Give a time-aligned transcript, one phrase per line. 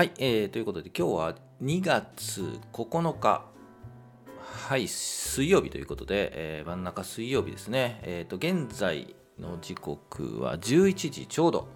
[0.00, 3.44] はい、えー、ということで今日は2月9日。
[4.38, 8.00] はい水曜日ということで、えー、真ん中水曜日ですね。
[8.04, 11.68] え、ー、と現在の時刻は11時ちょうど。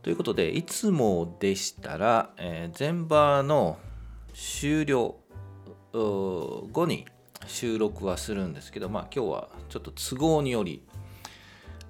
[0.00, 3.76] ということでいつもでしたら、えー、前場の
[4.32, 5.16] 終了
[5.92, 7.04] 後に
[7.46, 10.82] 収録はするんですけどまあ今日はちょっと都合により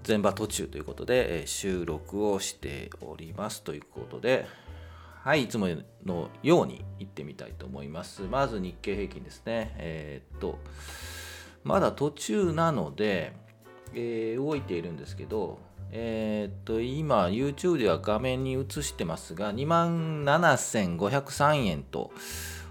[0.09, 4.49] 前場途中ということで、え収録をしておりますということで
[5.27, 5.67] はい、いつも
[6.05, 8.23] のように行ってみたいと思います。
[8.23, 9.75] まず日経平均ですね。
[9.77, 10.61] えー、っと、
[11.65, 13.33] まだ途中なので、
[13.93, 15.59] えー、動いているんですけど、
[15.91, 22.13] えー、っと、今、YouTube では画面に映してますが、27,503円と、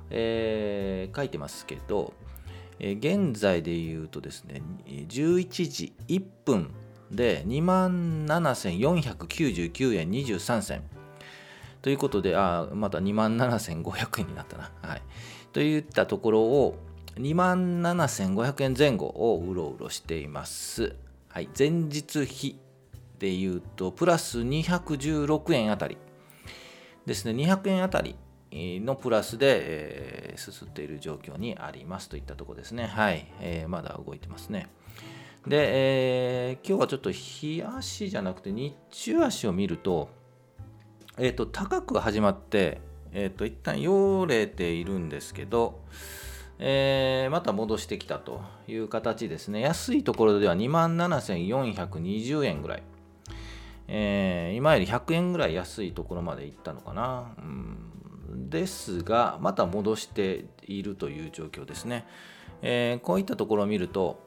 [0.09, 2.13] えー、書いてますけど、
[2.79, 6.73] え、現在で言うとですね、11時1分
[7.11, 10.94] で27,499円23銭。
[11.85, 14.71] ということで、あまた2万7500円になったな。
[14.81, 15.03] はい。
[15.53, 16.79] といったところを、
[17.17, 20.95] 2万7500円前後をうろうろしています。
[21.29, 21.49] はい。
[21.55, 22.59] 前日比
[23.19, 25.99] で言うと、プラス216円あたり
[27.05, 27.33] ですね。
[27.33, 28.15] 200円あたり
[28.51, 32.87] のプラスで、えー、すすっている状況にありますといったところですね。
[32.87, 33.31] はい。
[33.41, 34.69] えー、まだ動いてますね。
[35.45, 40.24] で、えー、今日はちょっと日足じゃなくて日中足を見ると、
[41.17, 42.81] えっ、ー、と、高く始まって、
[43.13, 45.81] えっ、ー、と、一旦よれているんですけど、
[46.59, 49.61] えー、また戻してきたという形ですね。
[49.61, 52.83] 安いところでは27,420円ぐらい。
[53.87, 57.33] えー、今より100円ぐらい安いところまで行ったのかな。
[57.37, 57.91] うん
[58.49, 62.05] ですが、また戻しているという状況ですね。
[62.61, 64.24] えー、こういったところを見ると、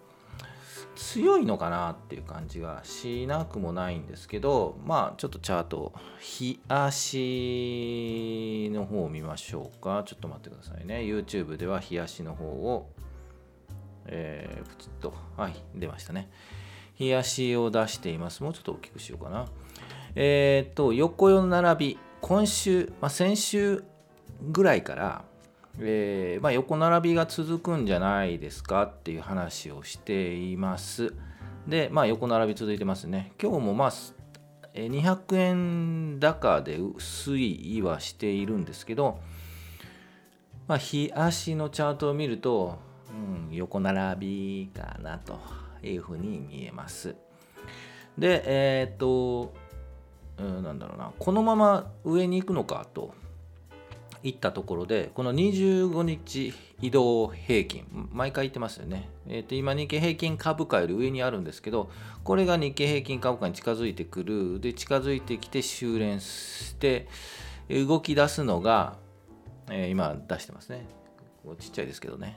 [0.98, 10.02] 強いのかなっていう感じがしなくもないんですけどまあちょっとチャート日足の方を見ましょうか。
[10.04, 11.02] ちょっと待ってくださいね。
[11.02, 12.90] YouTube では日足の方を
[14.08, 16.28] えー、プチッとはい出ましたね。
[16.94, 18.42] 日足を出しています。
[18.42, 19.46] もうちょっと大きくしようかな。
[20.16, 23.84] えっ、と横の並び今週、まあ、先週
[24.42, 25.24] ぐらいから
[25.80, 31.14] えー、まあ、横並びが続くんじゃないですかっていう話をしています。
[31.66, 33.32] で、まあ、横並び続いてますね。
[33.40, 33.92] 今日もまあ
[34.74, 39.18] 200円高で推移はしているんですけど、
[40.66, 42.78] まあ、日足のチャートを見ると、
[43.48, 45.38] うん、横並びかなと
[45.82, 47.14] いうふうに見えます。
[48.16, 49.54] で、えー、っと、
[50.38, 53.14] うん、なんだろうな、このまま上に行くのかと
[54.22, 59.08] 行ったところで、この25日移動平均、毎回言ってますよね。
[59.26, 61.90] えー、と今、日経平均株価より上にあるんですけど、
[62.24, 67.08] これが日経平均株価に近づいてくる、で、近づいてきて修練して、
[67.68, 68.96] 動き出すのが、
[69.70, 70.86] えー、今出してますね。
[71.58, 72.36] ちっちゃいですけどね。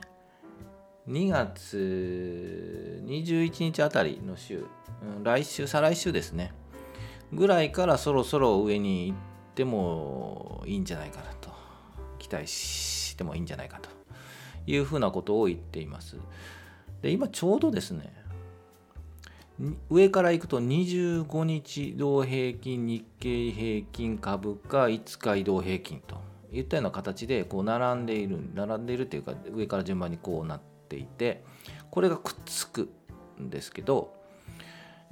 [1.08, 4.66] 2月21日あたりの週、
[5.24, 6.54] 来週、再来週ですね。
[7.34, 9.18] ぐらいからそろそろ上に行っ
[9.56, 11.32] てもいいんじゃないかな
[12.32, 12.38] と。
[12.38, 13.90] 待してもいいんじゃないかと
[14.66, 16.16] いうふうなことを言っています。
[17.02, 18.14] で今ちょうどですね
[19.90, 26.18] 上からいくと25日移動平均日経平均株価5日移動平均と
[26.52, 31.44] いったような形でこう並んでいる並んでいるというか上から順番にこうなっていて
[31.92, 32.90] これがくっつく
[33.40, 34.14] んですけど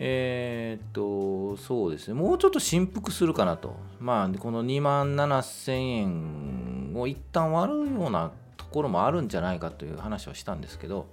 [0.01, 3.75] えー、っと、そうですね、もうちょっと振幅するかなと。
[3.99, 11.07] まあ、この2万7000円を一旦割るようなところもあるんじゃないかという話をしたんですけど、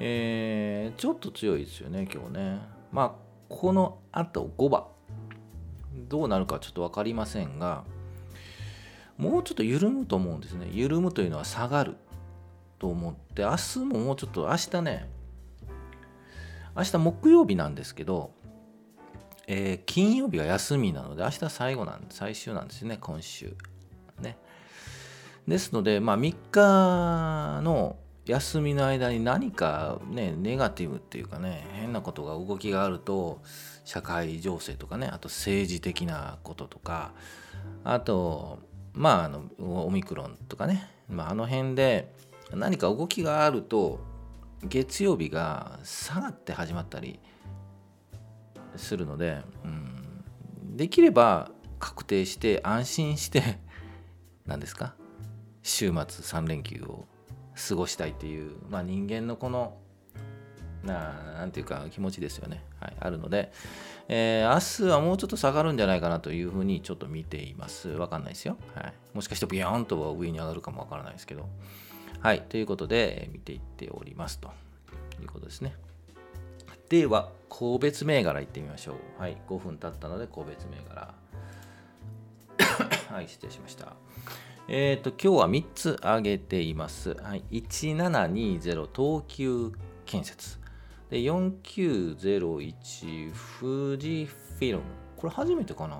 [0.00, 2.58] えー、ちょっと強いですよね、今日ね。
[2.90, 3.12] まあ、
[3.48, 4.84] このあと5番、
[6.08, 7.84] どうなるかちょっと分かりませんが、
[9.16, 10.68] もうちょっと緩むと思うんですね。
[10.72, 11.94] 緩むというのは下がる
[12.80, 15.08] と思って、明日ももうちょっと、明日ね、
[16.76, 18.32] 明日木曜日なんですけど、
[19.46, 23.54] えー、金曜日が休みなので、明日最後なん、最終なんですね、今週。
[24.20, 24.38] ね。
[25.46, 33.42] ですので、まあ、3日の休みの間に何かね、ネガティブっていうかね、変なことが動きがあると、
[33.84, 37.12] 社会情勢とかね、あと政治的なこととか、
[37.84, 38.60] あと、
[38.94, 42.14] まあ、あのオミクロンとかね、まあ、あの辺で
[42.52, 44.00] 何か動きがあると、
[44.64, 47.20] 月曜日が下がって始まったり
[48.76, 53.58] するので、うん、できれば確定して安心して
[54.46, 54.94] 何ですか？
[55.62, 57.06] 週末3連休を
[57.68, 59.78] 過ごしたいという、まあ、人間のこの
[60.82, 63.52] ななんていうか気持ちですよね、はい、あるので、
[64.08, 67.88] えー、明日はもうちょっと下がるんじゃないかなというふうにちょっと見ています。
[67.90, 68.56] わかんないですよ。
[68.74, 71.48] はい、もしかしてビヨーンと上に上がるかもわからないですけど。
[72.22, 74.52] はい、ということで、見ていっておりますと
[75.20, 75.74] いうことですね。
[76.88, 78.94] では、個別銘柄いってみましょう。
[79.20, 81.12] はい、5分経ったので個別銘柄。
[83.12, 83.96] はい、失礼しました。
[84.68, 87.14] えっ、ー、と、今日は3つ挙げています。
[87.14, 89.72] はい、1720東急
[90.06, 90.60] 建設。
[91.10, 94.84] で、4901富士フィルム。
[95.16, 95.98] これ初めてかな、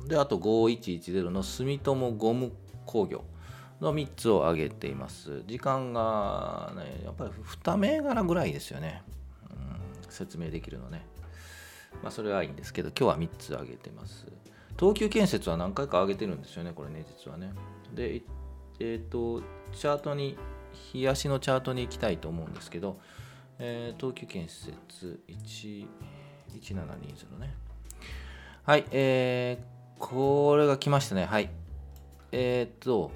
[0.00, 2.50] うん、で、あと5110の住友ゴム
[2.86, 3.24] 工業
[3.80, 5.42] の3つを挙げています。
[5.46, 9.02] 時間がね、やっぱり2銘柄ぐらいですよね。
[9.50, 11.06] うん、説明できるのね。
[12.02, 14.26] まあ、それはいいんですけど、今日は3つ挙げてます。
[14.78, 17.52] 東急建設は何回か上げてるんですよね、これね、実はね。
[17.94, 18.22] で、
[18.80, 19.42] えっ、ー、と、
[19.72, 20.36] チャートに、
[20.94, 23.00] 冷やしのチャートに行きたいと思うんですけど、
[23.58, 27.54] えー、東急建設1720ね。
[28.64, 31.24] はい、えー、これが来ましたね。
[31.24, 31.50] はい。
[32.30, 33.10] えー、っと、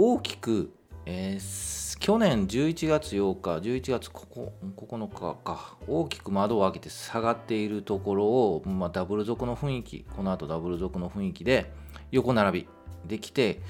[0.00, 0.70] 大きく、
[1.06, 11.72] えー、去年11月8日、11月9日か、大きく窓を開けて下がっているところを、まあ、ダブル底の雰囲気、この後ダブル底の雰囲気で
[12.12, 12.68] 横並び
[13.08, 13.60] できて、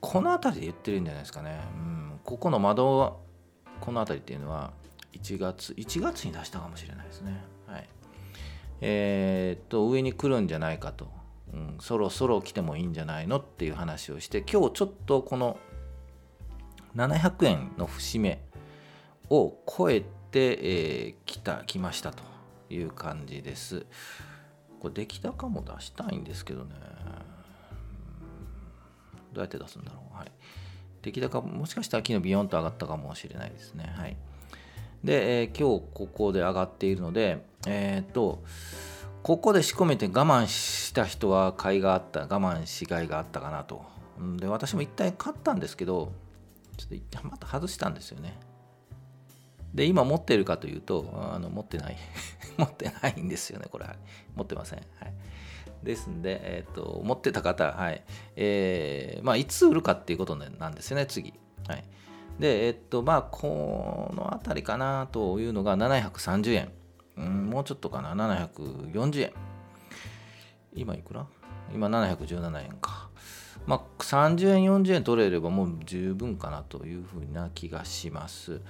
[0.00, 1.60] この辺りで言ってるんじゃないですかね。
[1.72, 3.14] うん、ここの窓は、
[3.80, 4.72] この辺りっていうのは、
[5.12, 7.44] 1月、1月に出したかもしれないですね。
[7.68, 7.88] はい。
[8.80, 11.06] えー、っと、上に来るんじゃないかと、
[11.54, 15.60] うん、そろそろ来てもいいんじゃないのっていう話をして、今日ちょっとこの
[16.96, 18.40] 700円の節目
[19.28, 22.22] を超えて、えー、来た、来ましたと
[22.70, 23.84] いう感じです。
[24.80, 26.74] これ出来高も出したいんですけどね。
[29.32, 30.16] どうやって出すんだろう。
[30.16, 30.32] はい。
[31.02, 33.92] 出来高もしかしたら昨日ビヨンと上がったかもしれないですね。
[33.94, 34.16] はい。
[35.04, 38.42] で、えー、今日ここで上がっているので、えっ、と、
[39.22, 43.84] ここで仕込めて我慢した人は買いがあった、我慢しがいがあったかなと。
[44.38, 46.12] で、私も一体買ったんですけど、
[46.76, 48.38] ちょっとまた外したんですよね。
[49.74, 51.96] で、今持ってるかというと、あの持ってない。
[52.56, 53.86] 持ってないんですよね、これ。
[54.34, 54.78] 持ってません。
[54.78, 55.14] はい。
[55.82, 58.02] ですんで、え、ー、と、持ってた方、はい。
[58.36, 61.34] えー、まあ、いつ売るかっていうことなんですよね、次。
[61.68, 61.84] はい。
[62.40, 66.72] で、えっと、まあ、この辺りかなというのが730円。
[67.16, 69.32] うん、もうちょっとかな、740円。
[70.74, 71.26] 今いくら？
[71.72, 73.05] 今717円か。
[73.66, 78.60] まあ、30円、40円取れればもう十分かなというふうな気がします。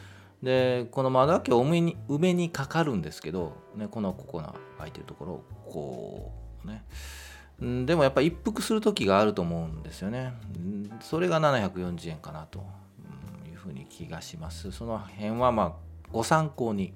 [0.42, 6.32] で、この窓開けを梅に梅にかかるんですけど、ね、このここの開いてるところこ
[6.64, 6.84] うね。
[7.86, 10.34] でもやっぱ一服する時があると思うんですよね。
[11.00, 12.58] それが740円かなと
[13.48, 14.72] いうふうに気がします。
[14.72, 15.72] その辺はまあ
[16.12, 16.92] ご参考に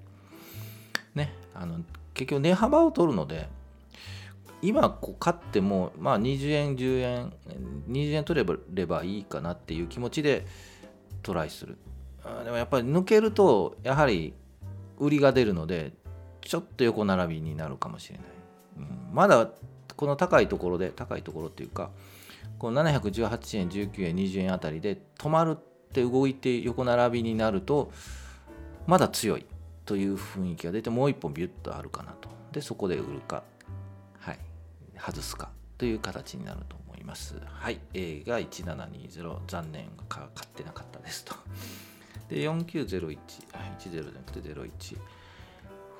[1.15, 1.81] ねあの
[2.13, 3.49] 結局値幅を取るので
[4.63, 7.33] 今こう買ってもまあ20円10円
[7.89, 10.47] 20円取れればいいかなっていう気持ちで
[11.23, 11.79] トライする。
[12.45, 14.35] でもやっぱり抜けるとやはり
[14.99, 15.93] 売りが出るので
[16.43, 18.27] ちょっと横並びになるかもしれない、
[18.79, 19.49] うん、まだ
[19.97, 21.91] この高いところで高いところっていうか
[22.59, 27.91] この718円19円20円あたりで止まるって動いて横並びになると
[28.87, 29.47] まだ強い
[29.87, 32.29] という雰囲気が出てもう一本ビュッとあるかなと。
[32.53, 33.43] でそこで売るか。
[35.01, 37.35] 外すかという形になると思います。
[37.45, 37.81] はい。
[37.95, 41.35] A が1720残念買ってなかったですと。
[42.29, 43.19] で4901
[43.79, 44.99] 10じゃなくて01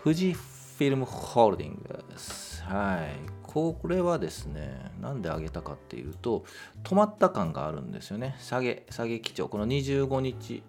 [0.05, 2.63] 富士フィルムホールディングス。
[2.63, 3.41] はい。
[3.43, 6.45] これはですねなんで上げたかっていうと
[6.85, 8.37] 止まった感があるんですよね。
[8.39, 9.49] 下げ下げ基調。
[9.49, 10.63] この25日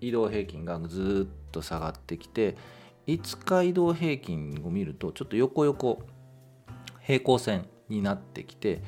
[0.00, 2.56] 移動平均がずっと下がってきて
[3.06, 6.02] 5日移動平均を見るとちょっと横横
[7.02, 8.82] 平行線になってきて、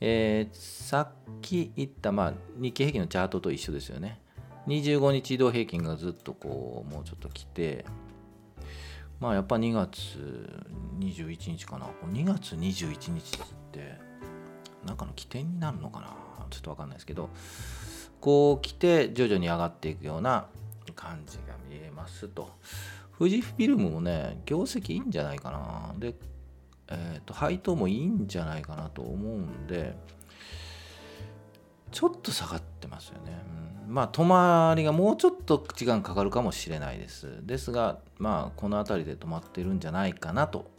[0.00, 1.08] えー、さっ
[1.40, 4.20] き言った、まあ、日経平均のチャートと一緒ですよね。
[4.66, 7.84] 25日移動平均がずっとこうもうちょっと来て
[9.20, 10.18] まあやっぱ2月
[10.98, 11.86] 21日かな。
[12.12, 13.98] 2月21日って
[14.84, 16.08] なんかの起点になるのかな。
[16.50, 17.30] ちょっと分かんないですけど
[18.20, 20.46] こう来て徐々に上がっていくような
[20.94, 22.50] 感じが見えますと。
[23.18, 25.94] 富士フィルムもね業績いいんじゃないかな。
[25.98, 26.14] で
[26.88, 29.96] えっ、ー、と配当もいいんじゃないかなと思うんで
[31.90, 33.40] ちょっと下がってますよね、
[33.86, 37.46] うん、まあ止まりがもうちょっと時間かかるかもしれないです。
[37.46, 40.70] ですがまあこの辺りで止まってるんじゃないかなと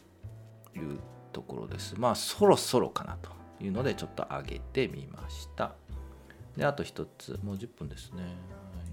[0.74, 0.98] いう
[1.32, 1.94] ところです。
[1.98, 3.30] まあそろそろかなと
[3.64, 5.72] いうのでちょっと上げてみました。
[6.54, 8.32] であと1つもう10分ですね、はい、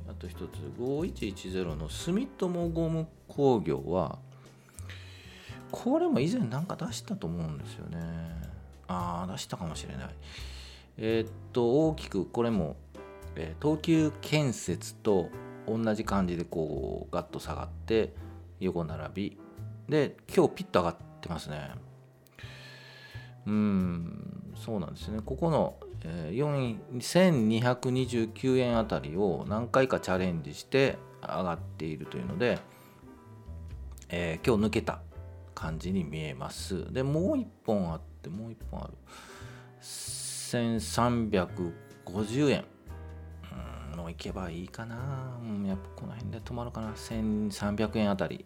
[0.09, 4.19] ああと一つ5110の住友ゴム工業は
[5.73, 7.97] これも以前なんか出したと思うんですよね。
[8.87, 10.09] ああ出したかもしれない。
[10.97, 12.75] えー、っと大きくこれも、
[13.35, 15.29] えー、東急建設と
[15.67, 18.13] 同じ感じでこうガッと下がって
[18.59, 19.37] 横並び。
[19.89, 21.71] で今日ピッと上がってますね。
[23.47, 25.21] うんそうなんですね。
[25.25, 32.59] ここの、えー、4229円あたりを何回かチャレンジして上がっているというので、
[34.09, 34.99] えー、今日抜けた。
[35.53, 36.91] 感じに見えます。
[36.91, 38.93] でもう1本あってもう1本ある。
[39.81, 42.65] 1350円
[43.95, 46.91] の行けばいいかな、う、やっぱこの辺で止まるかな。
[46.91, 48.45] 1300円あたり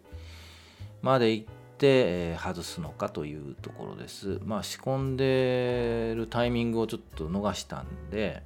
[1.02, 1.50] まで行って、
[1.80, 4.40] えー、外すのかというところです。
[4.44, 8.42] まあ仕込んでるタイミングをちょっと逃したんで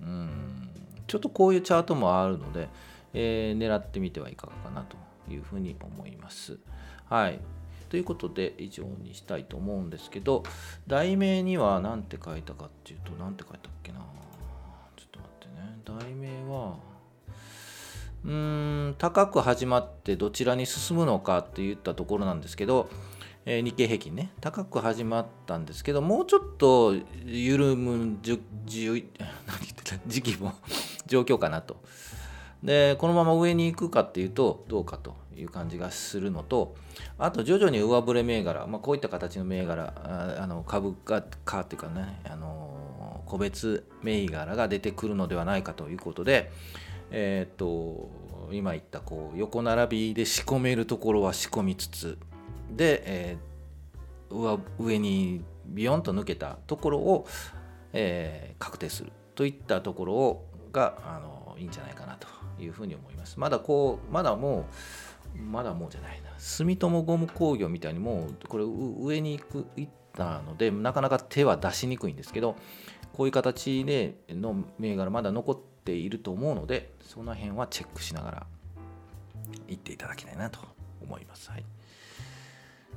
[0.00, 0.68] うん
[1.06, 2.68] ちょっとこういうチャートもあるので、
[3.12, 4.96] えー、狙ってみてはいかがかなと
[5.30, 6.58] いうふうに思います。
[7.08, 7.40] はい。
[7.90, 10.42] ということで以上にしたいと思うんですけど
[10.88, 13.98] 題名には何て書いたかっていうと何て書いたっけな。
[14.96, 16.00] ちょっと待ってね。
[16.02, 16.76] 題名は
[18.24, 22.88] うーん高く始まってどちらに進むのかって言ったところなんですけど、
[23.44, 24.32] えー、日経平均ね。
[24.40, 28.92] 高く始まったんですけどもうちょっと緩むじゅじゅ
[29.46, 29.98] 何言ってた？
[30.06, 30.54] 時期も
[31.06, 31.76] 状況かなと。
[32.64, 36.74] でこのまま上に行くかっていうとどうかという感じがするのと
[37.18, 39.92] あと徐々に上振れ銘柄、まあ、こういった形の銘柄
[40.40, 46.50] あの株価かっていうかねあの個別銘柄が出てくるのではないかということで、
[47.10, 48.10] えっ、と
[48.52, 52.18] 今言ったこう横並びで仕込めるところは仕込みつつ
[52.70, 57.26] で、えー、上上にビヨンと抜けたところを、
[57.92, 62.28] えー、確定するといったところをがあのいいんじゃないかなと
[62.62, 63.38] いうふうに思います。
[63.38, 64.66] まだこうまだも
[65.36, 72.56] うまだもうじゃないな住友ゴム工業みたいにもうこれ上に行く行ったのでなかなか手は出しにくいんですけど
[73.12, 78.46] こういう形での銘柄まだ残っていると思うのでその辺はチェックしながら
[79.68, 80.60] 行っていただきたいなと
[81.02, 81.50] 思います。
[81.50, 81.64] はい、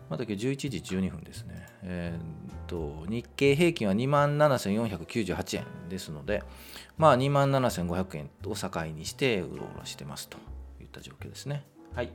[0.09, 1.67] まだ今日11時12分ですね。
[1.83, 6.43] えー、っと日経平均は27,498円ですので、
[6.97, 10.37] まあ27,500円を境にしてうろうろしてますと
[10.79, 11.65] いった状況ですね。
[11.93, 12.11] はい。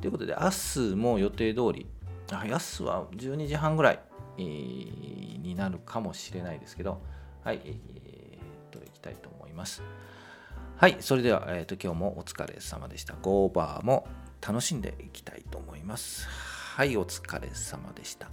[0.00, 1.86] ということで、明日も予定通り、
[2.30, 4.00] あ明日は12時半ぐらい
[4.38, 7.02] になるかもしれないですけど、
[7.44, 9.82] はい、えー、といきたいと思います。
[10.76, 13.14] はい、それでは、えーと、今日もお疲れ様でした。
[13.20, 14.06] ゴーバーも
[14.46, 16.28] 楽しんでいきたいと思います。
[16.76, 18.28] はい、お疲れ様でした。